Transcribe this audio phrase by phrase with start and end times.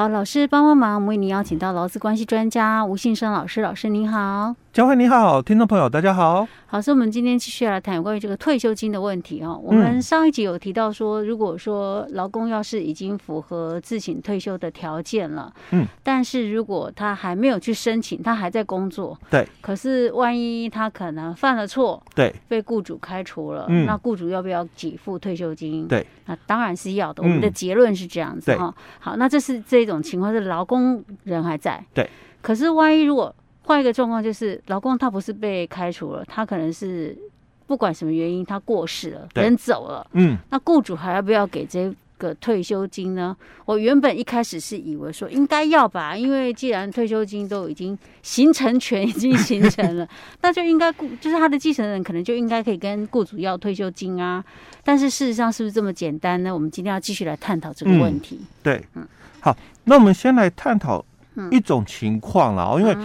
[0.00, 4.56] 好，老师帮帮忙，我们为您邀请到劳资关系专家吴信生老师，老师您好。
[4.72, 6.46] 佳慧你好，听众朋友大家好。
[6.66, 9.60] 好，所以我们今天继续来谈有关于这个退休金的问题哦。
[9.62, 25.88] 我们上一集有提到说，如果说劳工要是已经符合自请退休的条件了，嗯，但是如果他还没有去申请，他还在工作，对，可是万一他可能犯了错，对，被雇主开除了，嗯，那雇主要不要给付退休金？
[25.88, 27.24] 对，那当然是要的。
[27.24, 28.72] 我们的结论是这样子哈。
[29.00, 32.08] 好，那这是这种情况是劳工人还在，对，
[32.40, 37.16] 可是万一如果换一个状况，就是劳工他不是被开除了，他可能是
[37.66, 43.34] 不管什么原因他过世了，人走了，嗯，那雇主还要不要给这个退休金呢？
[43.64, 50.08] 我原本一开始是以为说应该要吧，因为既然退休金都已经形成权已经形成了，
[50.42, 54.44] 那就应该雇就是他的继承人可能就应该可以跟雇主要退休金啊。
[54.82, 56.52] 但是事实上是不是这么简单呢？
[56.52, 58.38] 我们今天要继续来探讨这个问题。
[58.40, 59.06] 嗯、对，嗯，
[59.38, 59.56] 好，
[59.90, 61.04] 那我们先来探讨
[61.50, 62.96] 一种情况了哦，因为。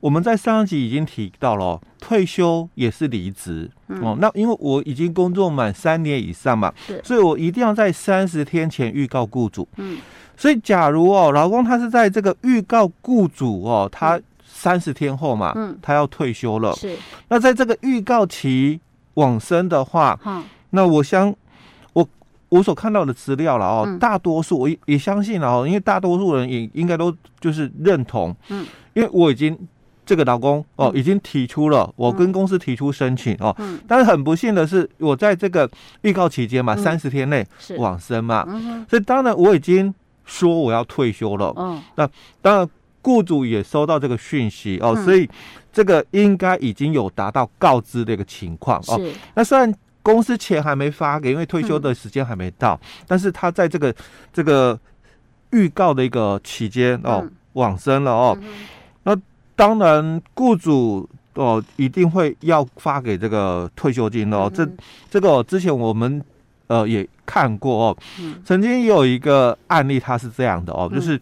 [0.00, 4.16] 我们在上一集已经提到了，退休也是离职哦。
[4.18, 6.72] 那因为我已经工作满三年以上嘛，
[7.04, 9.68] 所以我一定要在三十天前预告雇主。
[9.76, 9.98] 嗯，
[10.38, 16.72] 所以假如哦，老公他是在这个预告雇主哦，他三十天后嘛，嗯，他要退休了。
[16.76, 16.96] 是，
[17.28, 18.80] 那在这个预告期
[19.16, 20.18] 往生的话，
[20.70, 21.34] 那我想
[22.50, 29.58] 我我所看到的资料了哦，大多数我也也相信了哦，因为大多数人也应该都就是认同，嗯，因为我已经。
[30.06, 33.54] 这个老公哦，已经提出了，我跟公司提出申请哦，
[33.86, 35.70] 但是很不幸的是，我在这个
[36.02, 37.46] 预告期间嘛，三十天内
[37.78, 38.44] 往生嘛，
[38.88, 41.80] 所以当然我已经说我要退休了，嗯。
[41.94, 42.08] 那
[42.42, 42.68] 当然
[43.02, 45.30] 雇主也收到这个讯息哦，所以
[45.72, 49.00] 这个应该已经有达到告知的一个情况哦。
[49.34, 53.94] 那虽然公司钱还没发给，因为退休的时间还没到，但是他在这个
[54.32, 54.78] 这个
[55.50, 58.38] 预告的一个期间哦，往生了哦。
[59.02, 59.16] 那
[59.56, 64.50] 当然，雇主哦一定会要发给这个退休金哦。
[64.52, 64.68] 这
[65.10, 66.22] 这个之前我们
[66.66, 67.96] 呃也看过哦，
[68.44, 71.20] 曾经有一个案例，他是这样的哦，就是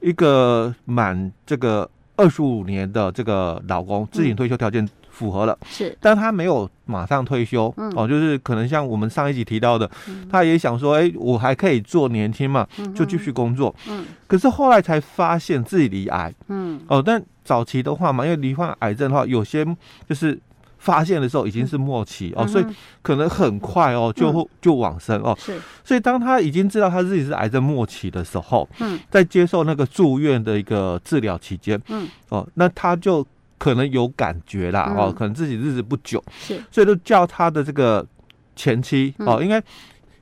[0.00, 9.90] 一个满这个二十五年的这个老公，自己退休条件符合了，是，但他没有马上退休哦，就是可能像我们上一集提到的，
[10.30, 17.22] 他也想说，哎，我还可以做年轻嘛，就继续工作，嗯，可是后来才发现自己罹癌，嗯，哦，但。
[17.46, 19.64] 早期的话嘛，因为罹患癌症的话，有些
[20.08, 20.36] 就是
[20.78, 22.66] 发现的时候已经是末期哦，所以
[23.02, 25.32] 可能很快哦就就往生哦。
[25.40, 33.24] 是，所以当他已经知道他自己是癌症末期的时候，嗯，在接受那个住院的一个治疗期间，嗯，哦，那他就
[33.58, 38.06] 可能有感觉啦，哦，可能自己日子不久，是，所以就叫他的这个
[38.54, 39.62] 前妻哦，应该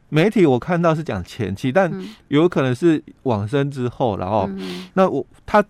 [0.08, 1.92] 媒体我看到是讲前妻，但
[2.28, 4.48] 有可能是往生之后，然后
[4.94, 5.64] 那我他。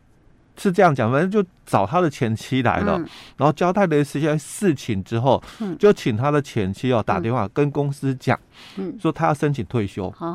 [0.56, 3.08] 是这样讲，反正就找他的前妻来了，嗯、
[3.38, 8.38] 然后交代了一些事情之后，嗯、就请他的前妻哦打电话跟公司讲，
[8.76, 10.08] 嗯、说他要申请退休。
[10.12, 10.26] 好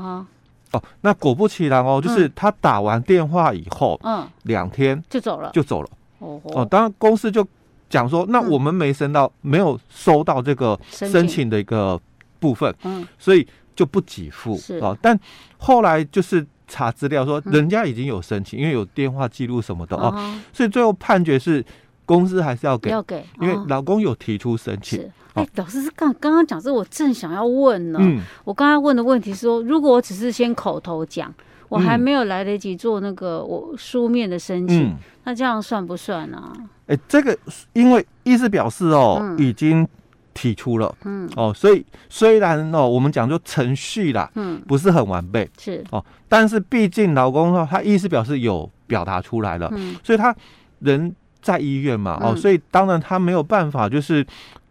[0.74, 5.90] 哦，那果不其然哦，就是他打完电话以后，嗯，两天就走了，就走了。
[6.20, 7.48] 哦哦，当然公司就
[7.90, 11.50] 讲说，那我们没申到，嗯、没有收到这个申请。
[11.50, 12.00] 的一个
[12.40, 14.56] 部分，嗯，所以就不给付。
[14.58, 14.78] 是。
[14.80, 15.20] 哦，但
[15.58, 16.46] 后来就是。
[16.72, 20.14] 查资料说，人家已经有申请，因为有电话记录什么的哦，
[20.54, 21.66] 所以最后判决是
[22.06, 25.04] 公司还是要给，要给，因为老公有提出申请。
[25.34, 27.98] 哎，老师是刚刚刚讲这，我正想要问呢。
[28.00, 31.34] 嗯，我刚刚问的问题是说，如果我只是先口头讲，
[31.70, 34.94] 我还没有来得及做那个我书面的申请，
[35.24, 36.52] 那这样算不算呢？
[36.88, 37.38] 哎，这个
[37.74, 39.88] 因为意思表示哦，已经。
[40.32, 45.84] 提出了，嗯，哦，所以虽然哦，我们讲就程序啦，嗯，不是很完备，是。
[45.92, 50.34] 哦，但是毕竟老公说他意思表示有表达出来了，嗯，所以他
[50.80, 54.26] 人在医院嘛，哦，所以当然他没有办法，就是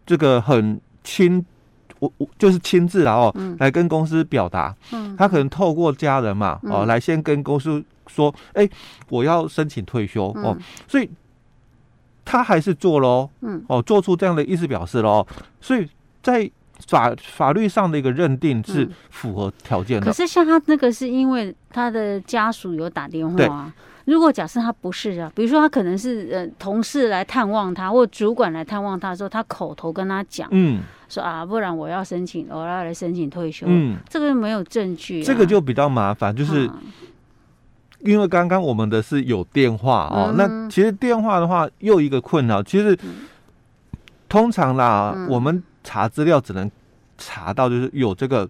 [0.07, 1.45] 这个很亲，
[2.01, 8.69] 我我就是亲自然后来跟公司表达，嗯，他可能透过家人嘛，哦，来先跟公司说，哎，
[9.09, 10.57] 我要申请退休哦，
[10.87, 11.09] 所以。
[12.31, 15.27] 他还是做喽，嗯，哦，做出这样的意思表示喽，
[15.63, 15.89] 所以
[16.23, 16.51] 在
[16.87, 20.07] 法法律上的一个认定是符合条件的。
[20.07, 23.73] 可是像他那个是因为他的家属有打电话啊，
[24.05, 36.71] 如果假设他不是啊，比如说他可能是呃同事来探望他，或主管来探望他的时候，他口头跟他讲，嗯，说啊，不然我要申请，我要来申请退休，嗯，这个没有证据，这个就比较麻烦，就是。
[38.03, 42.97] 因为刚刚我们的是有电话哦，那其实电话的话又一个困扰，其实
[44.29, 46.71] 通常啦，我们查资料只能
[47.17, 48.49] 查到就是有这个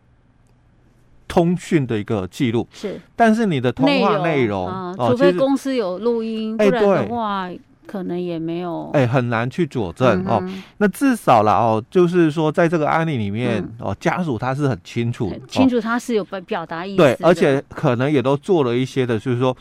[1.26, 2.66] 通讯的一个记录。
[2.72, 7.50] 是，但是你的通话内容，啊，除非公司有录音，不然的话。
[7.88, 10.52] 可能也没有，哎、欸，很难去佐证、嗯、哦。
[10.76, 19.56] 那至少了哦，就是说，在这个案例里面、嗯、哦，家属他是很清楚，很清楚他是有表表达意思，对，而且可能也都做了一些的，就是说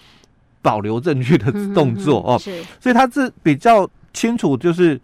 [0.62, 2.38] 保留证据的动作、嗯、哦。
[2.38, 5.00] 是，所以他是比较清楚，就是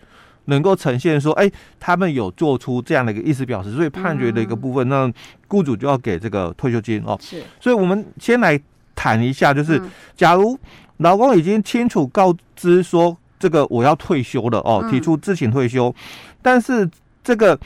[0.45, 5.11] 能够呈现说，哎、欸，他们有做出这样的一个意思表示，所以判决的一个部分，那
[5.47, 7.17] 雇主就要给这个退休金哦。
[7.21, 8.59] 是，所以我们先来
[8.95, 9.81] 谈一下，就是
[10.15, 10.57] 假如。
[10.97, 15.95] 老公已经清楚告知说，这个我要退休了哦，提出自请退休，嗯、
[16.41, 16.87] 但是
[17.23, 17.59] 这个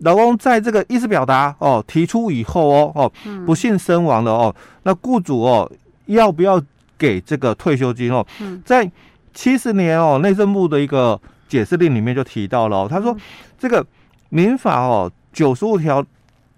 [0.00, 3.12] 老公在这个意思表达哦提出以后哦哦
[3.46, 5.68] 不幸身亡了哦，那雇主哦
[6.06, 6.62] 要不要
[6.98, 8.24] 给这个退休金哦？
[8.66, 8.88] 在
[9.32, 11.18] 七十年哦内政部的一个
[11.48, 13.16] 解释令里面就提到了，他说
[13.58, 13.84] 这个
[14.28, 16.04] 民法哦九十五条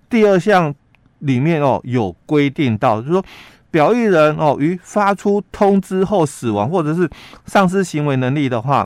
[0.08, 0.75] 第二项
[1.20, 3.25] 里面哦有规定到，就是说。
[3.72, 7.08] 表意人哦，于发出通知后死亡，或者是
[7.46, 8.84] 丧失行为能力的话，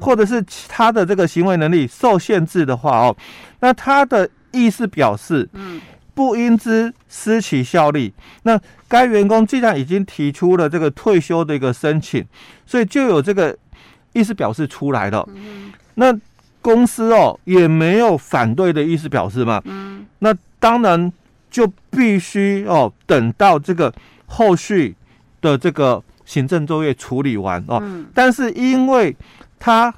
[0.00, 3.16] 或者是其他的这个行为能力受限制的话哦，
[3.60, 5.48] 那他的意思表示，
[6.14, 8.12] 不应之失其效力。
[8.42, 12.26] 那该员工既然已经提出了这个退休的一个申请，
[12.66, 13.56] 所以就有这个
[14.14, 15.28] 意思表示出来了。
[15.96, 16.18] 那
[16.62, 19.62] 公司哦也没有反对的意思表示嘛。
[20.20, 21.12] 那当然
[21.50, 23.92] 就必须哦等到这个。
[24.26, 24.96] 后续
[25.42, 29.14] 的这个行政作业处理完哦，嗯、但是因为
[29.60, 29.94] 他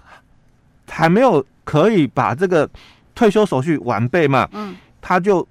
[0.90, 2.68] 还没有可以把这个
[3.14, 5.46] 退休手续完备嘛，嗯，他就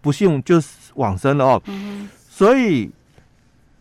[0.00, 0.62] 不幸就
[0.94, 2.88] 往生了哦，嗯、所以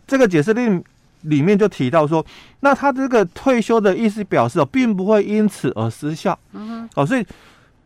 [0.08, 0.84] 这个解释令
[1.24, 2.26] 里面就提到说，
[2.62, 7.26] 那他这个退休的意思表示哦，并不会因此而失效，嗯，哦，所以。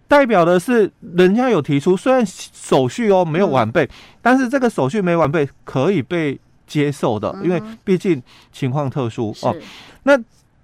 [0.07, 3.89] 代表的是人家有提出，虽然手续哦没有完备，嗯、
[4.21, 8.21] 但是这个手续没完备可以被接受的，嗯、因为毕竟
[8.51, 9.53] 情况特殊哦。
[10.03, 10.15] 那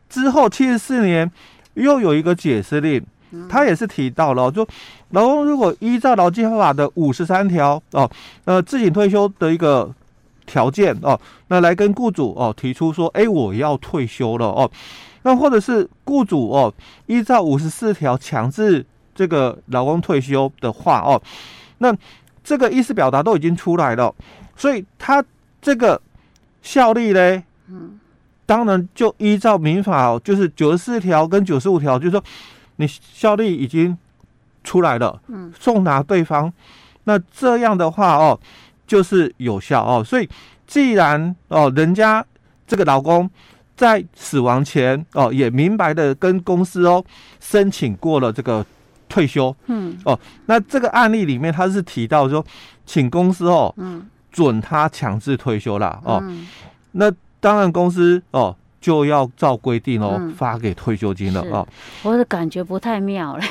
[0.07, 1.29] 之后七十四年
[1.73, 3.03] 又有一个解释令，
[3.49, 4.65] 他也是提到了，就
[5.09, 8.09] 劳工如果依照劳基法的五十三条哦，
[8.45, 9.91] 呃自行退休的一个
[10.51, 11.17] 条件哦，
[11.47, 14.69] 那来跟雇主哦提出说，哎，我要退休了哦，
[15.23, 16.73] 那或者是雇主哦
[17.05, 18.85] 依照五十四条强制。
[19.13, 21.21] 这个劳工退休的话哦，
[21.79, 21.93] 那
[22.43, 24.15] 这个意思表达都已经出来了，
[24.55, 25.23] 所以他
[25.61, 26.01] 这个
[26.61, 27.99] 效力嘞，嗯，
[28.45, 32.23] 当然就依照民法哦，就是九十四条跟九十五条，就是说
[32.77, 33.95] 你效力已经
[34.63, 36.51] 出来了，嗯，送达对方，
[37.03, 38.39] 那这样的话哦，
[38.91, 40.03] 就是有效哦。
[40.03, 40.27] 所以
[40.67, 42.25] 既然哦，人家
[42.67, 43.29] 这个老公
[43.77, 47.01] 在死亡前哦，也明白的跟公司哦
[47.39, 48.65] 申请过了这个。
[49.13, 52.41] 退休，嗯，哦，那这个案例里面他是提到说，
[52.85, 56.47] 请公司哦，嗯，准他强制退休啦，哦，嗯、
[56.93, 57.11] 那
[57.41, 61.65] 当然公司哦就要照规定哦、嗯、发给退休金了哦。
[62.03, 63.43] 我的感觉不太妙了，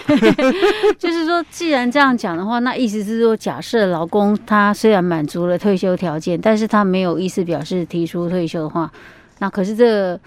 [0.99, 8.93] 就是说，既然这样讲的话，那意思是说，假设老公他虽然满足了退休条件，但是他没有意思表示提出退休的话，
[9.39, 10.21] 那可是这个、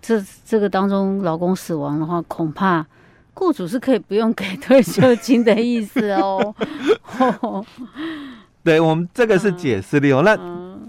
[0.00, 2.86] 这这个当中老公死亡的话，恐怕。
[3.32, 6.54] 雇主是可以不用给退休金的意思哦。
[8.62, 10.20] 对，我们这个是解释的哦。
[10.22, 10.36] 那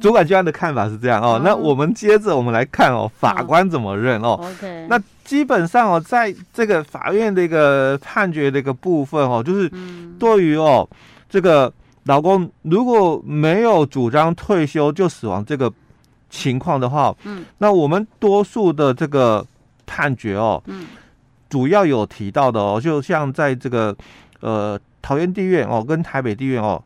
[0.02, 1.40] 主管机关的看法是这样哦。
[1.44, 4.40] 那我们接着我们来看哦，法官怎么认哦。
[4.42, 4.88] OK。
[4.90, 9.72] 那基本上哦，在这个法院的一个判决的一个部分哦，就是
[10.20, 10.88] 对于哦
[11.30, 11.72] 这个
[12.04, 15.72] 老公如果没有主张退休就死亡这个
[16.30, 19.46] 情况的话，嗯，那我们多数的这个
[19.86, 20.88] 判决哦，嗯。
[21.50, 23.94] 主要有提到的哦，就像在这个
[24.40, 26.82] 呃桃园地院哦，跟台北地院哦，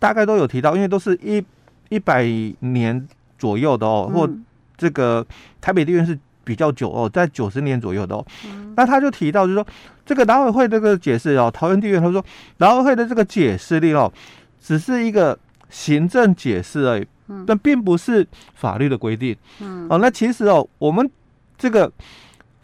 [0.00, 1.40] 大概都有提到，因为都是一
[1.88, 2.24] 一百
[2.60, 3.06] 年
[3.38, 4.28] 左右的哦，或
[4.76, 5.26] 这个
[5.60, 8.24] 台北地院是比较久哦，在九十年左右的哦。
[8.76, 9.66] 那他就提到，就是说
[10.06, 12.24] 这个劳委会这个解释哦，桃园地院他说
[12.58, 14.12] 劳委会的这个解释力哦，
[14.60, 17.06] 只是一个行政解释而已，
[17.46, 19.36] 但并不是法律的规定。
[19.60, 21.10] 嗯，哦，那其实哦，我们
[21.56, 21.92] 这个。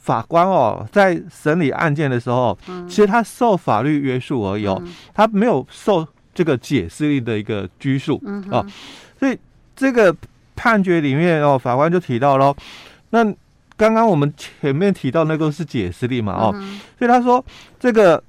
[0.04, 8.66] 法官哦，在审理案件的时候，嗯、其实他受法律约束而已哦，嗯、他没有受这个解释力的一个拘束、哦，
[9.24, 9.38] 所以
[9.74, 10.14] 这个
[10.54, 12.54] 判决里面哦，法官就提到喽，
[13.08, 13.24] 那
[13.76, 17.42] 刚刚我们前面提到那个是解释令嘛哦，嗯、所以他说
[17.80, 18.22] 这个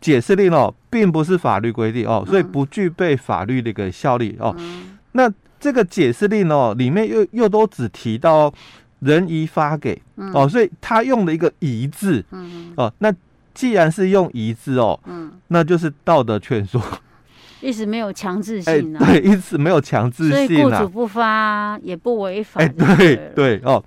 [0.00, 8.52] 解释令哦，并不是法律规定哦，所以不具备法律的一个效力哦，嗯、那这个解释令哦，里面又又都只提到。
[9.00, 10.00] 人移发给
[10.32, 12.24] 哦，所以他用了一个“移”字，
[12.74, 13.12] 哦，那
[13.52, 16.80] 既然是用“移”字哦，嗯，那就是道德劝说，
[17.64, 23.82] 一直没有强制性啊，对，一直没有强制性，所以雇主不发也不违法，哎，对对哦，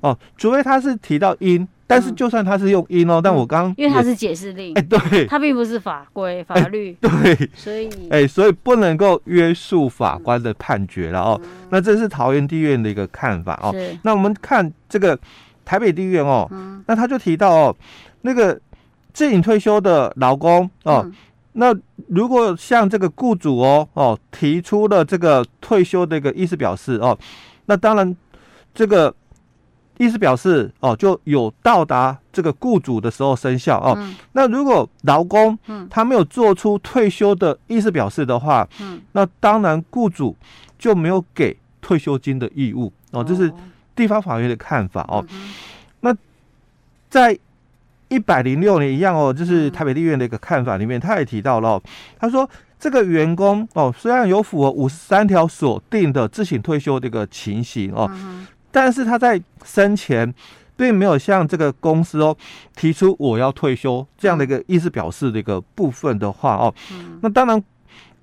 [0.00, 1.66] 哦，除非他是提到因。
[1.90, 11.40] 但是就算他是用因哦，但我刚因为他是解释令，哎，对，他并不是法规法律，对，所以哎，所以不能够约束法官的判决了哦。
[11.70, 13.74] 那这是桃园地院的一个看法哦。
[14.02, 15.18] 那我们看这个
[15.64, 16.46] 台北地院哦，
[16.86, 17.76] 那他就提到哦，
[18.20, 18.60] 那个
[19.14, 21.10] 自行退休的劳工哦，
[21.52, 21.74] 那
[22.08, 27.18] 如果像这个雇主哦哦提出了这个退休的一个意思表示哦，
[27.66, 28.16] 那当然
[28.74, 29.14] 这个。
[30.00, 33.94] 意思表示哦，就有到达这个雇主的时候生效哦。
[33.96, 35.58] 嗯、那如果劳工
[35.90, 40.36] 他没有做出退休的意思表示的话，嗯、那当然雇主
[40.78, 43.24] 就没有给退休金的义务哦。
[43.24, 43.52] 这是
[43.96, 45.26] 地方法院的看法哦。
[45.32, 45.52] 嗯、
[45.98, 46.16] 那
[47.10, 47.36] 在
[48.08, 51.82] 一百零六年一样哦，就是台北地院的一个看法里面，他也提到了、哦，
[52.18, 52.48] 他说
[52.78, 58.08] 这个员工哦，虽然有符合五十三条锁定的自行退休这个情形哦。
[58.12, 60.32] 嗯但是他在生前
[60.76, 62.36] 并没有向这个公司哦
[62.76, 66.72] 提出我要退休这样的一个意思表示的一个部分的话哦，
[67.22, 67.60] 那当然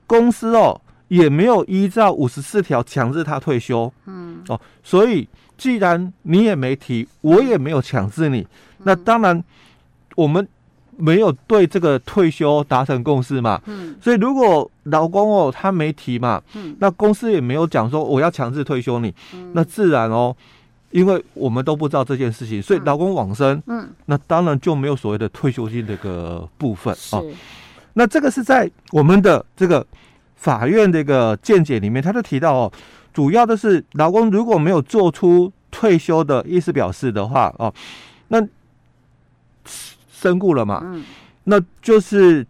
[0.06, 4.44] 公司哦也没有依照五十四条强制他退休，嗯。
[4.48, 5.28] 哦，所以
[5.58, 8.48] 既然你也没提，我也没有强制你，
[8.84, 9.44] 那当然
[10.16, 10.48] 我们。
[10.98, 13.62] 没有对这个退休达成共识嘛？
[13.66, 20.34] 嗯，所以如果劳工哦他没提嘛，嗯，那公司也没有讲说我要强制退休你，嗯，那自然哦，
[20.92, 27.20] 因为我们都不知道这件事情，所以劳工往生，嗯，那当然就没有所谓的退休金这个部分啊。
[27.92, 29.86] 那这个是在我们的这个
[30.38, 32.72] 法院这个见解里面，他就提到哦，
[33.14, 37.74] 主要的是劳工如果没有做出退休的意思表示的话哦，
[38.30, 38.42] 那。
[40.26, 40.82] 身故了嘛？
[40.84, 41.04] 嗯，
[41.44, 42.44] 那就是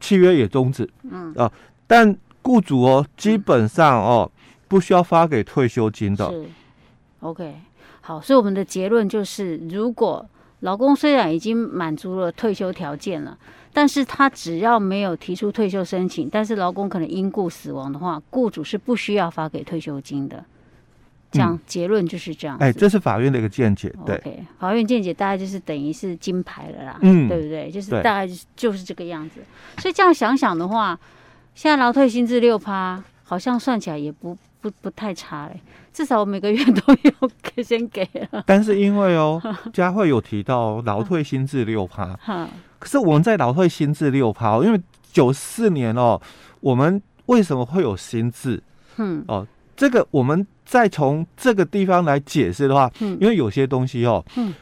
[0.00, 0.88] 契约也终止。
[1.02, 1.52] 嗯啊，
[1.86, 4.30] 但雇主哦，基本上哦，
[4.66, 6.30] 不需要发给退休金的。
[6.30, 6.46] 是
[7.20, 7.54] ，OK，
[8.00, 10.26] 好，所以我们的结论就是，如果
[10.60, 13.36] 劳工虽然已经满足了退休条件了，
[13.74, 20.42] 但是他只要没有提出退休申请，但是劳工可能因故死亡的话，雇主是不需要发给退休金的。
[21.32, 22.56] 这样结论就是这样。
[22.58, 23.92] 哎，这是法院的一个见解。
[24.06, 27.70] 对，okay, 法院见解大概就是等于是金牌了啦，嗯，对不对？
[27.70, 29.40] 就是大概就是这个样子。
[29.78, 30.96] 所以这样想想的话，
[31.54, 35.58] 现在劳退薪制六趴，好像算起来也不不不太差嘞。
[35.92, 38.42] 至少我每个月都有给先给了。
[38.46, 39.40] 但是因为哦，
[39.72, 42.18] 佳慧有提到劳退薪制六趴，
[42.78, 44.80] 可是我们在劳退薪制六趴，因为
[45.12, 46.20] 九四年哦，
[46.60, 48.62] 我们为什么会有薪制？
[48.96, 49.46] 嗯，哦，
[49.82, 50.46] 这个我们。
[50.64, 54.54] 再从这个地方来解释的话，嗯，因为有些东西哦，嗯，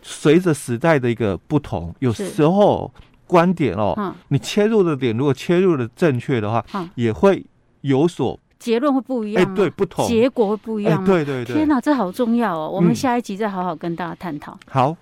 [0.00, 2.92] 随着时代的一个不同，有时候
[3.26, 7.44] 观点哦，嗯，你切入的点如果切入的正确的话，嗯，也会
[7.80, 12.70] 有所结论会不一样，哎，对，不同结果会不一样，对对对，天哪，这好重要哦！
[12.70, 14.56] 我们下一集再好好跟大家探讨。
[14.68, 14.96] 好。